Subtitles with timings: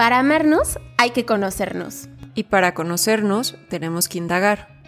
[0.00, 2.08] Para amarnos hay que conocernos.
[2.34, 4.80] Y para conocernos tenemos que indagar.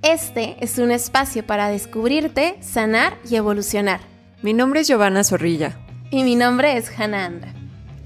[0.00, 4.00] Este es un espacio para descubrirte, sanar y evolucionar.
[4.42, 5.76] Mi nombre es Giovanna Zorrilla.
[6.12, 7.52] Y mi nombre es Hannah Andra.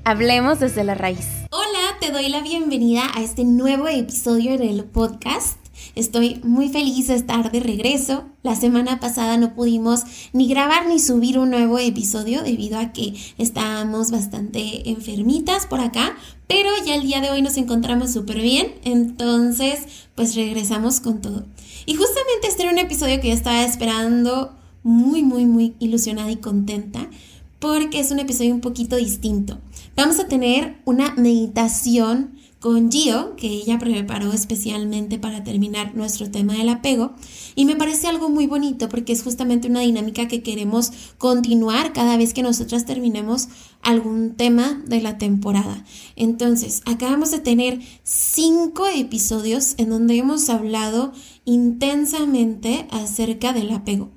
[0.04, 1.29] Hablemos desde la raíz.
[1.50, 5.63] Hola, te doy la bienvenida a este nuevo episodio del podcast.
[5.95, 8.25] Estoy muy feliz de estar de regreso.
[8.43, 10.03] La semana pasada no pudimos
[10.33, 16.16] ni grabar ni subir un nuevo episodio debido a que estábamos bastante enfermitas por acá,
[16.47, 19.81] pero ya el día de hoy nos encontramos súper bien, entonces
[20.15, 21.45] pues regresamos con todo.
[21.87, 26.37] Y justamente este era un episodio que yo estaba esperando muy, muy, muy ilusionada y
[26.37, 27.09] contenta
[27.59, 29.59] porque es un episodio un poquito distinto.
[29.97, 32.34] Vamos a tener una meditación
[32.65, 37.13] con Gio, que ella preparó especialmente para terminar nuestro tema del apego.
[37.55, 42.17] Y me parece algo muy bonito porque es justamente una dinámica que queremos continuar cada
[42.17, 43.49] vez que nosotras terminemos
[43.83, 45.85] algún tema de la temporada.
[46.17, 51.12] Entonces, acabamos de tener cinco episodios en donde hemos hablado
[51.45, 54.09] intensamente acerca del apego.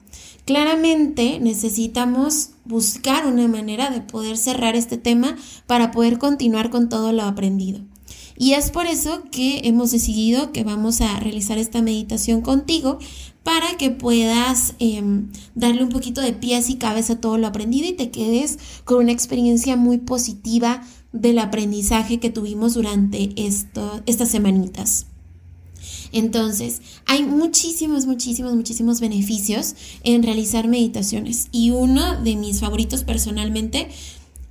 [0.45, 7.11] Claramente necesitamos buscar una manera de poder cerrar este tema para poder continuar con todo
[7.11, 7.81] lo aprendido.
[8.37, 12.99] Y es por eso que hemos decidido que vamos a realizar esta meditación contigo
[13.43, 17.87] para que puedas em, darle un poquito de pies y cabeza a todo lo aprendido
[17.87, 24.29] y te quedes con una experiencia muy positiva del aprendizaje que tuvimos durante esto, estas
[24.29, 25.07] semanitas.
[26.11, 33.89] Entonces, hay muchísimos, muchísimos, muchísimos beneficios en realizar meditaciones y uno de mis favoritos personalmente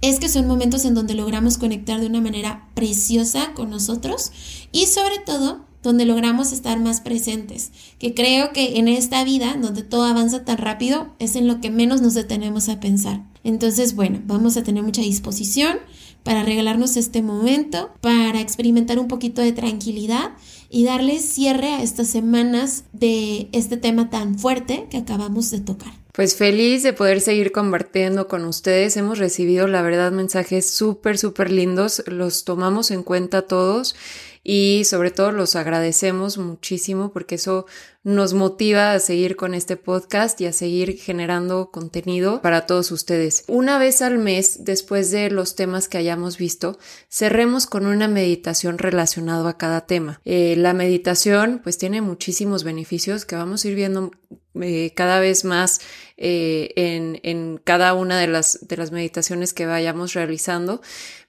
[0.01, 4.33] es que son momentos en donde logramos conectar de una manera preciosa con nosotros
[4.73, 9.83] y sobre todo donde logramos estar más presentes, que creo que en esta vida donde
[9.83, 13.23] todo avanza tan rápido es en lo que menos nos detenemos a pensar.
[13.45, 15.77] Entonces, bueno, vamos a tener mucha disposición
[16.25, 20.33] para regalarnos este momento, para experimentar un poquito de tranquilidad
[20.69, 26.06] y darle cierre a estas semanas de este tema tan fuerte que acabamos de tocar.
[26.17, 28.97] Pues feliz de poder seguir compartiendo con ustedes.
[28.97, 32.03] Hemos recibido, la verdad, mensajes súper, súper lindos.
[32.07, 33.95] Los tomamos en cuenta todos
[34.43, 37.67] y sobre todo los agradecemos muchísimo porque eso
[38.05, 43.43] nos motiva a seguir con este podcast y a seguir generando contenido para todos ustedes.
[43.49, 46.79] Una vez al mes, después de los temas que hayamos visto,
[47.11, 50.21] cerremos con una meditación relacionada a cada tema.
[50.25, 54.13] Eh, la meditación pues tiene muchísimos beneficios que vamos a ir viendo
[54.61, 55.81] eh, cada vez más
[56.17, 60.81] eh, en, en, cada una de las, de las meditaciones que vayamos realizando,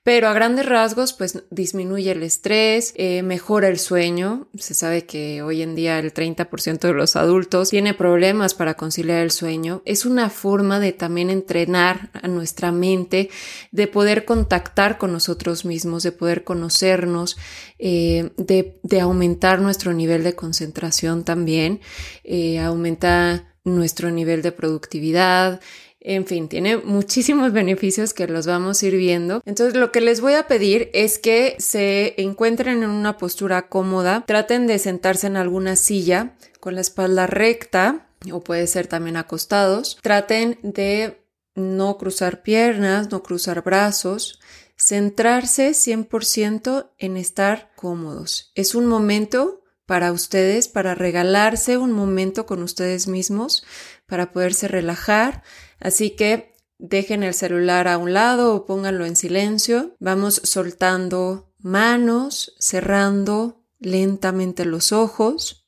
[0.08, 4.47] pero a grandes rasgos, pues disminuye el estrés, eh, mejora el sueño.
[4.58, 9.22] Se sabe que hoy en día el 30% de los adultos tiene problemas para conciliar
[9.22, 9.81] el sueño.
[9.84, 13.29] Es una forma de también entrenar a nuestra mente,
[13.74, 17.35] de poder contactar con nosotros mismos, de poder conocernos,
[17.80, 21.82] eh, de, de, aumentar nuestro nivel de concentración también,
[22.24, 25.60] eh, aumenta nuestro nivel de productividad,
[26.00, 29.42] en fin, tiene muchísimos beneficios que los vamos a ir viendo.
[29.46, 34.24] Entonces, lo que les voy a pedir es que se encuentren en una postura cómoda,
[34.26, 39.98] traten de sentarse en alguna silla con la espalda recta o puede ser también acostados.
[40.02, 41.20] Traten de
[41.56, 44.40] no cruzar piernas, no cruzar brazos,
[44.88, 48.52] centrarse 100% en estar cómodos.
[48.56, 53.64] Es un momento para ustedes, para regalarse un momento con ustedes mismos,
[54.06, 55.44] para poderse relajar,
[55.80, 59.96] Así que dejen el celular a un lado o pónganlo en silencio.
[60.00, 65.68] Vamos soltando manos, cerrando lentamente los ojos.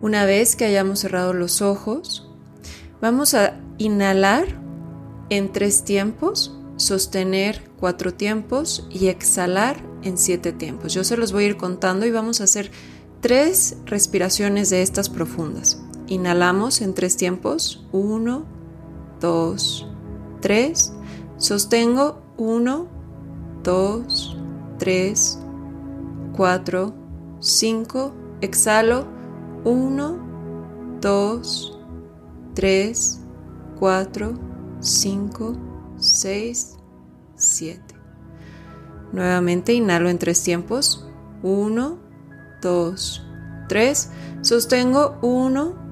[0.00, 2.30] Una vez que hayamos cerrado los ojos,
[3.00, 4.46] vamos a inhalar
[5.30, 10.94] en tres tiempos, sostener cuatro tiempos y exhalar en siete tiempos.
[10.94, 12.70] Yo se los voy a ir contando y vamos a hacer
[13.20, 15.82] tres respiraciones de estas profundas.
[16.06, 17.86] Inhalamos en tres tiempos.
[17.92, 18.46] Uno,
[19.20, 19.86] dos,
[20.40, 20.92] tres.
[21.36, 22.22] Sostengo.
[22.36, 22.86] Uno,
[23.64, 24.36] dos,
[24.78, 25.40] tres,
[26.36, 26.94] cuatro,
[27.40, 28.14] cinco.
[28.40, 29.06] Exhalo.
[29.64, 30.18] Uno,
[31.00, 31.76] dos,
[32.54, 33.20] tres,
[33.78, 34.38] cuatro,
[34.80, 35.56] cinco,
[35.98, 36.76] seis,
[37.34, 37.94] siete.
[39.12, 41.08] Nuevamente inhalo en tres tiempos.
[41.42, 41.98] Uno,
[42.60, 43.26] dos,
[43.68, 44.10] tres.
[44.42, 45.18] Sostengo.
[45.22, 45.88] Uno,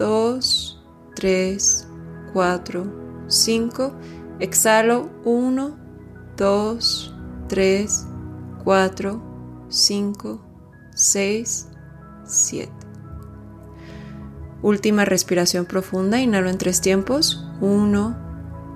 [0.00, 0.82] 2,
[1.14, 1.88] 3,
[2.32, 3.92] 4, 5.
[4.40, 5.78] Exhalo 1,
[6.38, 7.14] 2,
[7.48, 8.06] 3,
[8.64, 9.22] 4,
[9.68, 10.40] 5,
[10.94, 11.68] 6,
[12.24, 12.72] 7.
[14.62, 16.18] Última respiración profunda.
[16.18, 17.46] Inhalo en tres tiempos.
[17.60, 18.29] 1,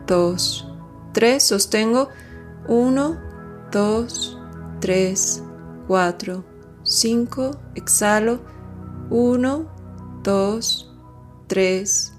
[0.07, 0.73] 2,
[1.13, 1.43] 3.
[1.43, 2.09] Sostengo.
[2.69, 3.21] 1,
[3.71, 4.39] 2,
[4.81, 5.43] 3,
[5.87, 6.45] 4,
[6.83, 7.51] 5.
[7.75, 8.41] Exhalo.
[9.11, 9.75] 1,
[10.23, 10.95] 2,
[11.47, 12.13] 3,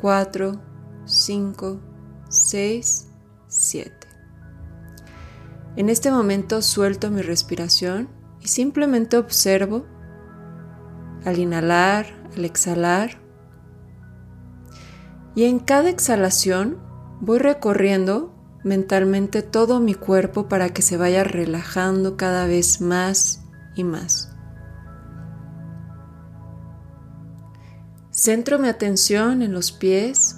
[0.00, 0.60] 4,
[1.04, 1.80] 5,
[2.28, 3.08] 6,
[3.48, 3.92] 7.
[5.74, 8.08] En este momento suelto mi respiración
[8.40, 9.86] y simplemente observo
[11.24, 13.20] al inhalar, al exhalar.
[15.34, 16.78] Y en cada exhalación
[17.22, 18.34] voy recorriendo
[18.64, 23.44] mentalmente todo mi cuerpo para que se vaya relajando cada vez más
[23.76, 24.36] y más.
[28.10, 30.36] Centro mi atención en los pies,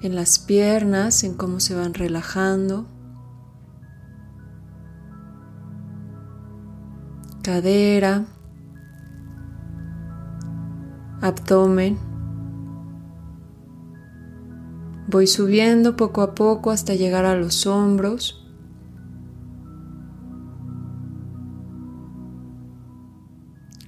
[0.00, 2.86] en las piernas, en cómo se van relajando.
[7.42, 8.24] Cadera,
[11.20, 12.11] abdomen.
[15.12, 18.42] Voy subiendo poco a poco hasta llegar a los hombros.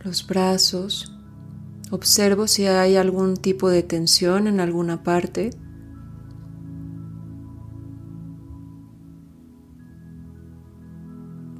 [0.04, 1.16] Los brazos.
[1.90, 5.48] Observo si hay algún tipo de tensión en alguna parte.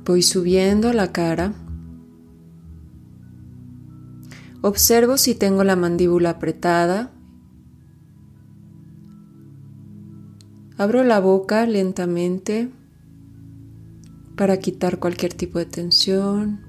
[0.05, 1.55] Voy subiendo la cara.
[4.61, 7.14] Observo si tengo la mandíbula apretada.
[10.77, 12.69] Abro la boca lentamente
[14.35, 16.63] para quitar cualquier tipo de tensión.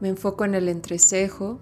[0.00, 1.60] Me enfoco en el entrecejo.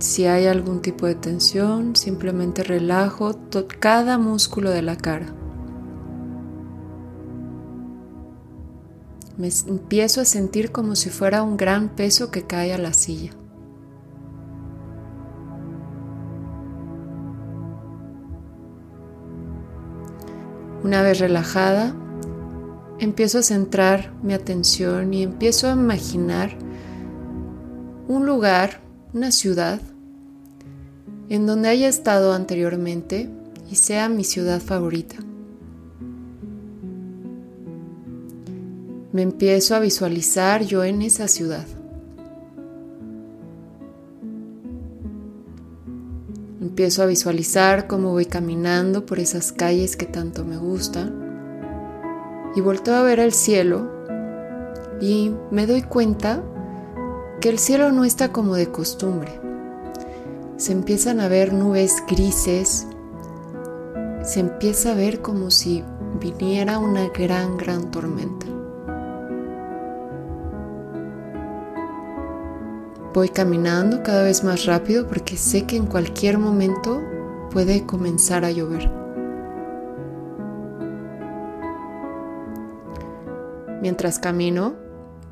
[0.00, 3.38] Si hay algún tipo de tensión, simplemente relajo
[3.80, 5.34] cada músculo de la cara.
[9.38, 13.32] Me empiezo a sentir como si fuera un gran peso que cae a la silla.
[20.86, 21.96] Una vez relajada,
[23.00, 26.56] empiezo a centrar mi atención y empiezo a imaginar
[28.06, 29.80] un lugar una ciudad
[31.28, 33.28] en donde haya estado anteriormente
[33.68, 35.16] y sea mi ciudad favorita.
[39.10, 41.66] Me empiezo a visualizar yo en esa ciudad.
[46.76, 52.52] Empiezo a visualizar cómo voy caminando por esas calles que tanto me gustan.
[52.54, 53.90] Y volteo a ver el cielo
[55.00, 56.44] y me doy cuenta
[57.40, 59.40] que el cielo no está como de costumbre.
[60.58, 62.86] Se empiezan a ver nubes grises,
[64.22, 65.82] se empieza a ver como si
[66.20, 68.55] viniera una gran, gran tormenta.
[73.16, 77.02] Voy caminando cada vez más rápido porque sé que en cualquier momento
[77.50, 78.90] puede comenzar a llover.
[83.80, 84.74] Mientras camino,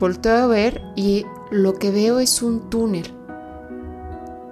[0.01, 3.13] volteo a ver y lo que veo es un túnel.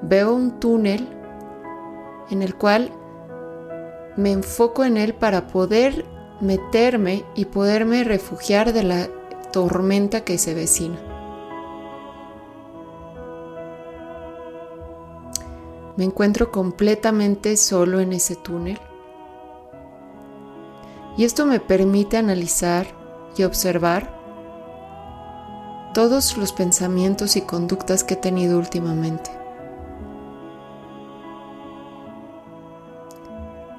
[0.03, 1.09] Veo un túnel
[2.29, 2.91] en el cual
[4.19, 6.05] me enfoco en él para poder
[6.43, 9.09] meterme y poderme refugiar de la
[9.55, 11.12] tormenta que se vecina.
[15.97, 18.79] Me encuentro completamente solo en ese túnel
[21.17, 22.87] y esto me permite analizar
[23.37, 24.21] y observar
[25.93, 29.31] todos los pensamientos y conductas que he tenido últimamente.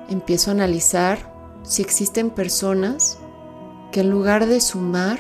[0.10, 1.18] Empiezo a analizar
[1.64, 3.18] si existen personas
[3.92, 5.18] que en lugar de sumar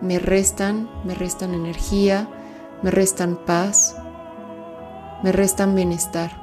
[0.00, 2.28] me restan, me restan energía,
[2.82, 3.96] me restan paz,
[5.22, 6.40] me restan bienestar.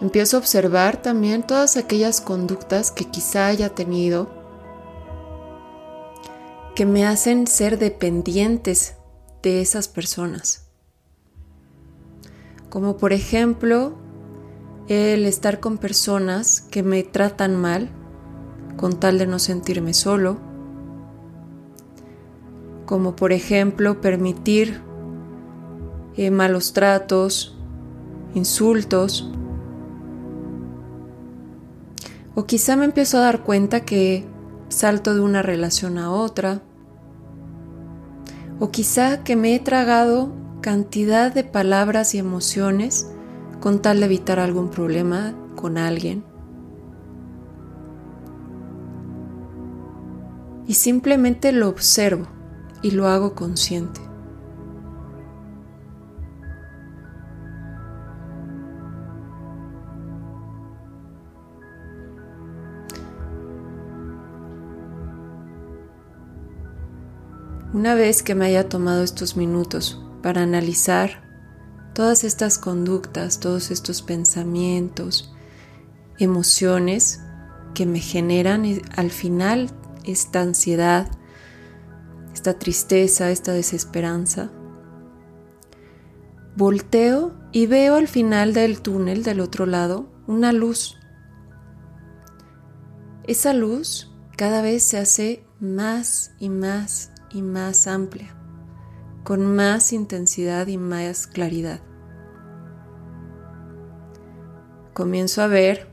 [0.00, 4.30] Empiezo a observar también todas aquellas conductas que quizá haya tenido
[6.74, 8.96] que me hacen ser dependientes
[9.42, 10.68] de esas personas.
[12.68, 13.96] Como por ejemplo
[14.88, 17.90] el estar con personas que me tratan mal
[18.76, 20.38] con tal de no sentirme solo.
[22.86, 24.80] Como por ejemplo permitir
[26.16, 27.58] eh, malos tratos,
[28.34, 29.30] insultos
[32.34, 34.26] o quizá me empiezo a dar cuenta que
[34.68, 36.62] salto de una relación a otra.
[38.60, 43.10] O quizá que me he tragado cantidad de palabras y emociones
[43.60, 46.24] con tal de evitar algún problema con alguien.
[50.68, 52.26] y simplemente lo observo
[52.82, 54.00] y lo hago consciente.
[67.76, 71.22] Una vez que me haya tomado estos minutos para analizar
[71.92, 75.34] todas estas conductas, todos estos pensamientos,
[76.18, 77.20] emociones
[77.74, 78.64] que me generan
[78.96, 79.70] al final
[80.04, 81.10] esta ansiedad,
[82.46, 84.52] esta tristeza, esta desesperanza,
[86.56, 90.96] volteo y veo al final del túnel del otro lado una luz.
[93.24, 98.36] Esa luz cada vez se hace más y más y más amplia,
[99.24, 101.80] con más intensidad y más claridad.
[104.94, 105.88] Comienzo a ver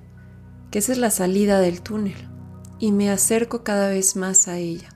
[0.70, 2.30] que esa es la salida del túnel
[2.78, 4.93] y me acerco cada vez más a ella.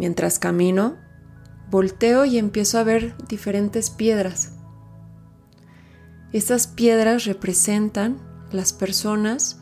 [0.00, 0.96] Mientras camino,
[1.70, 4.54] volteo y empiezo a ver diferentes piedras.
[6.32, 8.16] Esas piedras representan
[8.50, 9.60] las personas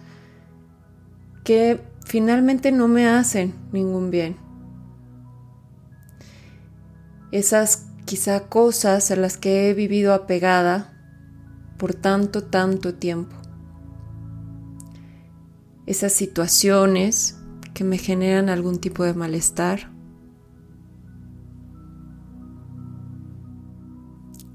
[1.42, 4.37] que finalmente no me hacen ningún bien.
[7.33, 10.92] Esas quizá cosas a las que he vivido apegada
[11.78, 13.35] por tanto, tanto tiempo.
[15.87, 17.40] Esas situaciones
[17.75, 19.98] que me generan algún tipo de malestar.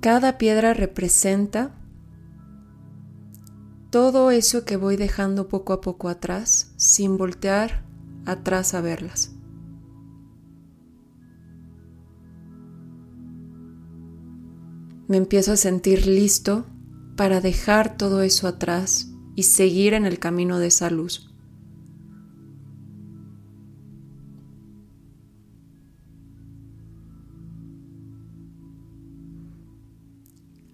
[0.03, 1.71] Cada piedra representa
[3.89, 7.85] todo eso que voy dejando poco a poco atrás sin voltear
[8.25, 9.33] atrás a verlas.
[15.07, 16.65] Me empiezo a sentir listo
[17.15, 19.07] para dejar todo eso atrás
[19.37, 21.32] y seguir en el camino de esa luz.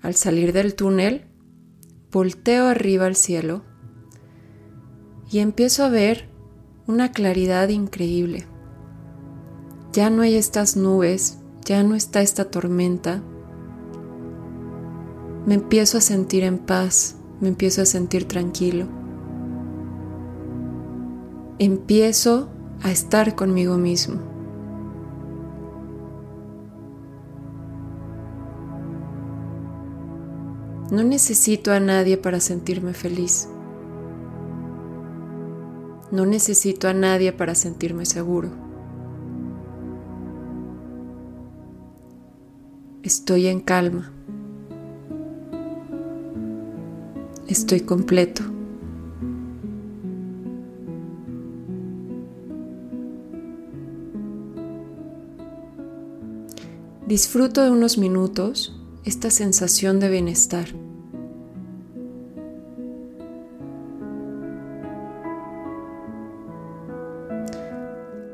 [0.09, 1.27] Al salir del túnel,
[2.11, 3.61] volteo arriba al cielo
[5.29, 6.27] y empiezo a ver
[6.87, 8.47] una claridad increíble.
[9.93, 13.21] Ya no hay estas nubes, ya no está esta tormenta.
[15.45, 18.87] Me empiezo a sentir en paz, me empiezo a sentir tranquilo.
[21.59, 22.49] Empiezo
[22.81, 24.28] a estar conmigo mismo.
[30.91, 33.48] No necesito a nadie para sentirme feliz.
[36.12, 38.50] No necesito a nadie para sentirme seguro.
[43.03, 44.12] Estoy en calma.
[47.48, 48.41] Estoy completo.
[57.05, 60.68] Disfruto de unos minutos esta sensación de bienestar.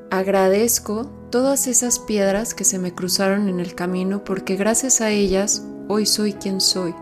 [0.09, 5.63] Agradezco todas esas piedras que se me cruzaron en el camino porque gracias a ellas
[5.89, 6.95] hoy soy quien soy.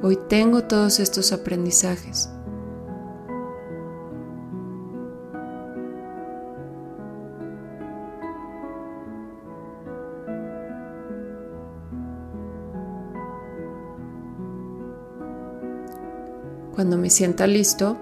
[0.00, 2.28] Hoy tengo todos estos aprendizajes.
[16.84, 17.96] Cuando me sienta listo,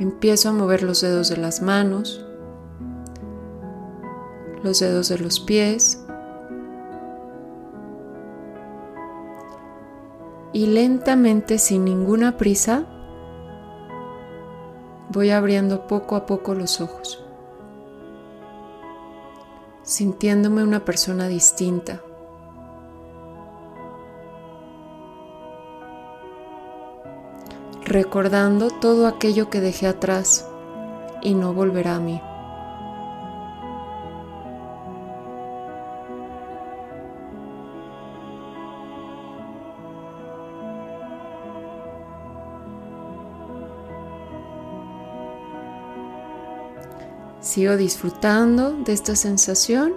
[0.00, 2.26] empiezo a mover los dedos de las manos,
[4.64, 6.04] los dedos de los pies
[10.52, 12.86] y lentamente, sin ninguna prisa,
[15.10, 17.24] voy abriendo poco a poco los ojos,
[19.84, 22.02] sintiéndome una persona distinta.
[27.86, 30.44] Recordando todo aquello que dejé atrás
[31.22, 32.20] y no volverá a mí.
[47.40, 49.94] Sigo disfrutando de esta sensación.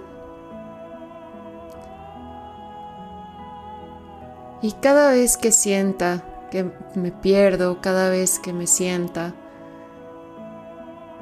[4.62, 9.34] Y cada vez que sienta que me pierdo, cada vez que me sienta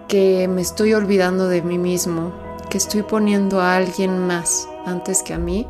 [0.08, 2.32] que me estoy olvidando de mí mismo,
[2.70, 5.66] que estoy poniendo a alguien más antes que a mí,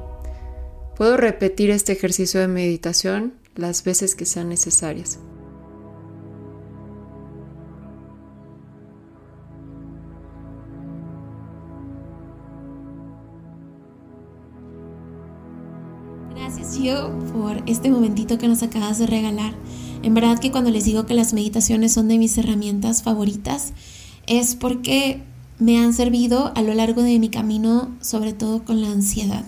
[0.97, 5.19] puedo repetir este ejercicio de meditación las veces que sean necesarias.
[16.79, 19.53] Por este momentito que nos acabas de regalar.
[20.05, 23.73] En verdad que cuando les digo que las meditaciones son de mis herramientas favoritas,
[24.29, 25.21] es porque
[25.59, 29.45] me han servido a lo largo de mi camino, sobre todo con la ansiedad.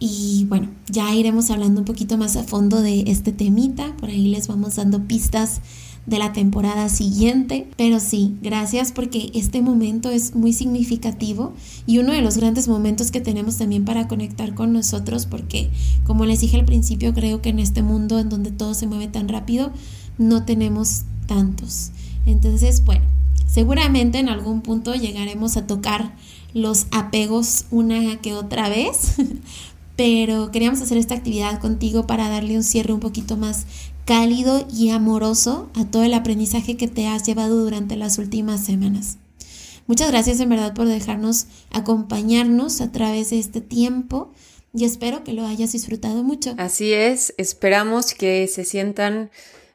[0.00, 4.26] Y bueno, ya iremos hablando un poquito más a fondo de este temita, por ahí
[4.26, 5.60] les vamos dando pistas
[6.06, 7.68] de la temporada siguiente.
[7.76, 11.52] Pero sí, gracias porque este momento es muy significativo
[11.86, 15.70] y uno de los grandes momentos que tenemos también para conectar con nosotros porque,
[16.04, 19.08] como les dije al principio, creo que en este mundo en donde todo se mueve
[19.08, 19.72] tan rápido,
[20.18, 21.90] no tenemos tantos.
[22.26, 23.04] Entonces, bueno,
[23.46, 26.14] seguramente en algún punto llegaremos a tocar
[26.54, 29.14] los apegos una que otra vez,
[29.96, 33.66] pero queríamos hacer esta actividad contigo para darle un cierre un poquito más
[34.04, 39.18] cálido y amoroso a todo el aprendizaje que te has llevado durante las últimas semanas.
[39.86, 44.32] Muchas gracias en verdad por dejarnos acompañarnos a través de este tiempo
[44.74, 46.54] y espero que lo hayas disfrutado mucho.
[46.56, 49.30] Así es, esperamos que se sientan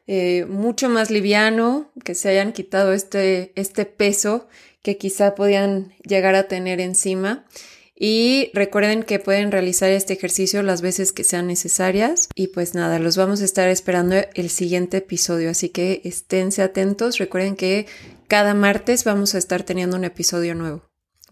[0.06, 4.48] eh, mucho más liviano, que se hayan quitado este, este peso
[4.82, 7.44] que quizá podían llegar a tener encima
[8.00, 12.28] y recuerden que pueden realizar este ejercicio las veces que sean necesarias.
[12.36, 15.50] Y pues nada, los vamos a estar esperando el siguiente episodio.
[15.50, 17.18] Así que esténse atentos.
[17.18, 17.86] Recuerden que
[18.28, 20.82] cada martes vamos a estar teniendo un episodio nuevo.